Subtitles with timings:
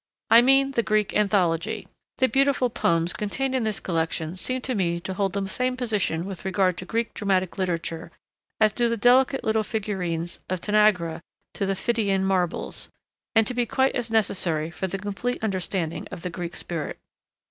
[0.31, 1.87] I mean the Greek Anthology.
[2.17, 6.25] The beautiful poems contained in this collection seem to me to hold the same position
[6.25, 8.11] with regard to Greek dramatic literature
[8.59, 11.21] as do the delicate little figurines of Tanagra
[11.53, 12.89] to the Phidian marbles,
[13.35, 16.97] and to be quite as necessary for the complete understanding of the Greek spirit.